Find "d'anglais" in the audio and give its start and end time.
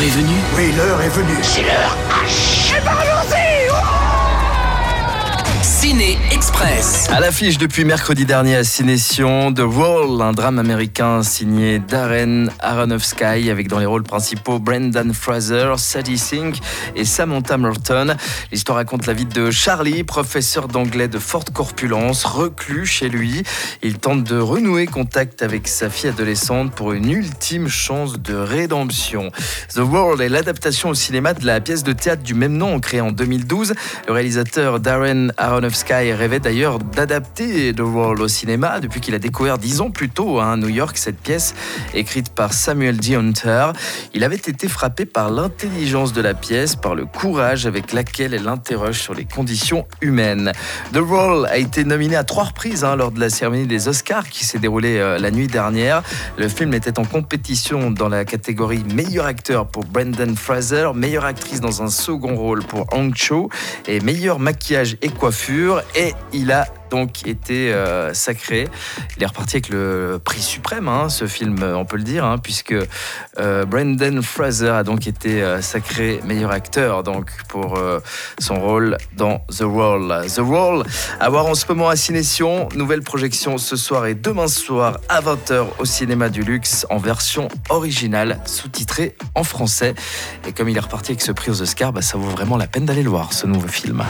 20.68-21.08